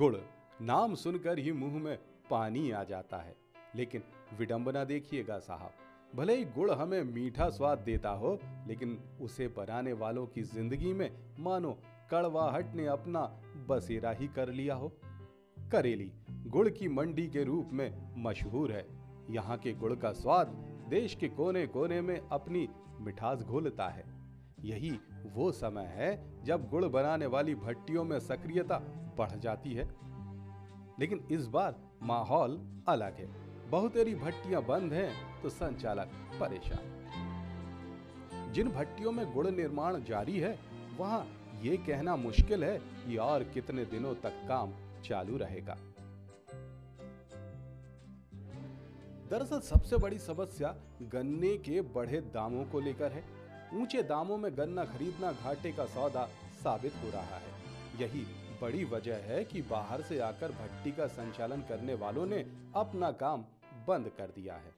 [0.00, 0.16] गुड़
[0.62, 1.98] नाम सुनकर ही मुँह में
[2.30, 3.34] पानी आ जाता है।
[3.76, 4.02] लेकिन
[4.38, 5.72] विडंबना देखिएगा साहब,
[6.14, 11.10] भले ही गुड़ हमें मीठा स्वाद देता हो, लेकिन उसे बनाने वालों की ज़िंदगी में
[11.40, 11.72] मानो
[12.10, 13.20] कड़वाहट ने अपना
[13.68, 14.92] बसेरा ही कर लिया हो।
[15.72, 16.10] करेली
[16.46, 18.86] गुड़ की मंडी के रूप में मशहूर है।
[19.30, 20.46] यहाँ के गुड़ का स्वाद
[20.88, 22.68] देश के कोने कोने में अपनी
[23.00, 24.04] मिठास घोलता है।
[24.64, 25.00] यही
[25.32, 28.78] वो समय है जब गुड़ बनाने वाली भट्टियों में सक्रियता
[29.18, 29.88] बढ़ जाती है।
[31.00, 33.26] लेकिन इस बार माहौल अलग है।
[33.68, 36.08] बहुतेरी भट्टियाँ बंद हैं तो संचालक
[36.40, 37.00] परेशान।
[38.52, 40.58] जिन भट्टियों में गुड़ निर्माण जारी है,
[40.98, 41.26] वहाँ
[41.62, 45.78] ये कहना मुश्किल है कि और कितने दिनों तक काम चालू रहेगा।
[49.30, 53.39] दरअसल सबसे बड़ी समस्या गन्ने के बढ़े दामों को लेकर है।
[53.72, 56.24] ऊँचे दामों में गन्ना खरीदना घाटे का सौदा
[56.60, 57.50] साबित हो रहा है।
[58.00, 58.24] यही
[58.62, 62.44] बड़ी वजह है कि बाहर से आकर भट्टी का संचालन करने वालों ने
[62.76, 63.44] अपना काम
[63.88, 64.72] बंद कर दिया है।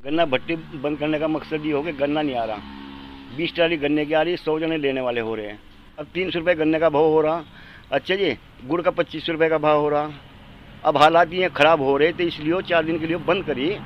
[0.00, 2.80] गन्ना भट्टी बंद करने का मकसद ये हो कि गन्ना नहीं आ रहा।
[3.36, 5.58] बीस ट्राली गन्ने की आ रही, सौ जने लेने वाले हो रहे हैं।
[5.98, 7.44] अब तीन सौ रुपये गन्ने का भाव हो रहा।
[7.92, 10.10] अच्छा जी, गुड़ का पच्चीस सौ रुपये का भाव हो रहा।
[10.84, 13.78] अब हालात ये खराब हो रहे तो इसलिए चार दिन के लिए बंद करिए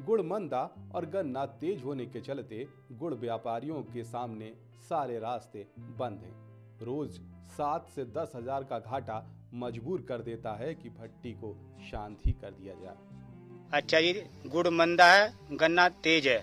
[0.00, 0.62] गुड़ मंदा
[0.94, 4.52] और गन्ना तेज होने के चलते गुड़ व्यापारियों के सामने
[4.88, 5.66] सारे रास्ते
[5.98, 7.18] बंद हैं। रोज
[7.50, 11.54] सात से दस हज़ार का घाटा मजबूर कर देता है कि भट्टी को
[11.90, 12.96] शांत ही कर दिया जाए।
[13.72, 14.12] अच्छा जी
[14.46, 16.38] गुड़ मंदा है, गन्ना तेज है।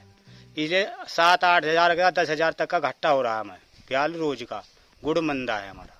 [0.58, 4.13] इसलिए सात आठ हज़ार का, दस हज़ार तक का घाटा हो रहा है हमें प्याल
[4.16, 4.63] रोज का
[5.03, 5.95] गुड़ मंदा है हमारा।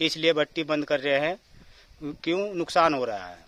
[0.00, 1.38] इसलिए भट्टी बंद कर रहे हैं,
[2.22, 3.43] क्यों नुकसान हो रहा है?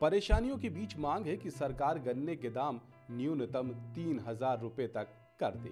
[0.00, 2.80] परेशानियों के बीच मांग है कि सरकार गन्ने के दाम
[3.12, 5.08] न्यूनतम तीन हज़ार रुपए तक
[5.40, 5.70] कर दे।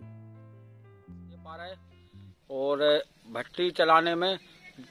[2.51, 2.83] और
[3.33, 4.39] भट्टी चलाने में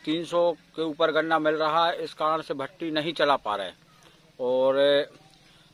[0.05, 0.41] 300
[0.75, 3.71] के ऊपर गन्ना मिल रहा है। इस कारण से भट्टी नहीं चला पा रहे
[4.39, 4.75] और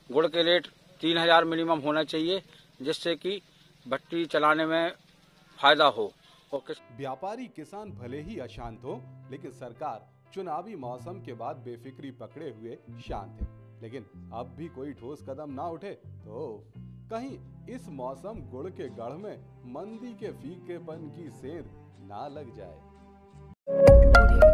[0.09, 0.67] गुड़ के रेट
[1.01, 2.41] 3000 मिनिमम होना चाहिए
[2.81, 3.41] जिससे कि
[3.85, 4.91] भट्टी चलाने में
[5.59, 6.11] फ़ायदा हो।
[6.53, 9.01] और किस व्यापारी किसान भले ही अशांत हो
[9.31, 12.77] लेकिन सरकार चुनावी मौसम के बाद बेफिक्री पकड़े हुए
[13.07, 13.47] शांत है
[13.81, 15.91] लेकिन अब भी कोई ठोस कदम ना उठे
[16.25, 16.63] तो
[17.11, 17.37] कहीं
[17.75, 19.37] इस मौसम गुड़ के गढ़ में
[19.73, 21.65] मंदी के फीकेपन की सेंध
[22.09, 24.52] ना लग जाए.